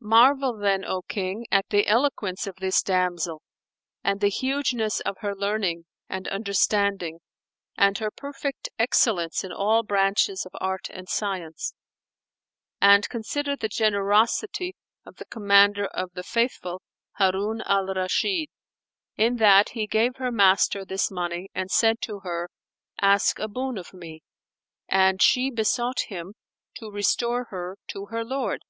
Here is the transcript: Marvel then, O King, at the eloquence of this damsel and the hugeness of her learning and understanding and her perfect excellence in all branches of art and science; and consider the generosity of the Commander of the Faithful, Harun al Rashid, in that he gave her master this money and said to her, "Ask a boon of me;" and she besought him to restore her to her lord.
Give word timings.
Marvel 0.00 0.52
then, 0.58 0.84
O 0.84 1.02
King, 1.02 1.46
at 1.52 1.68
the 1.68 1.86
eloquence 1.86 2.48
of 2.48 2.56
this 2.56 2.82
damsel 2.82 3.40
and 4.02 4.18
the 4.20 4.26
hugeness 4.30 4.98
of 5.02 5.18
her 5.18 5.32
learning 5.32 5.84
and 6.08 6.26
understanding 6.26 7.20
and 7.76 7.96
her 7.98 8.10
perfect 8.10 8.68
excellence 8.80 9.44
in 9.44 9.52
all 9.52 9.84
branches 9.84 10.44
of 10.44 10.50
art 10.60 10.88
and 10.90 11.08
science; 11.08 11.72
and 12.80 13.08
consider 13.08 13.54
the 13.54 13.68
generosity 13.68 14.74
of 15.04 15.18
the 15.18 15.24
Commander 15.24 15.84
of 15.86 16.10
the 16.14 16.24
Faithful, 16.24 16.82
Harun 17.20 17.60
al 17.64 17.86
Rashid, 17.86 18.48
in 19.16 19.36
that 19.36 19.68
he 19.68 19.86
gave 19.86 20.16
her 20.16 20.32
master 20.32 20.84
this 20.84 21.12
money 21.12 21.48
and 21.54 21.70
said 21.70 22.00
to 22.00 22.22
her, 22.24 22.48
"Ask 23.00 23.38
a 23.38 23.46
boon 23.46 23.78
of 23.78 23.94
me;" 23.94 24.24
and 24.88 25.22
she 25.22 25.48
besought 25.48 26.06
him 26.08 26.34
to 26.78 26.90
restore 26.90 27.44
her 27.50 27.76
to 27.90 28.06
her 28.06 28.24
lord. 28.24 28.62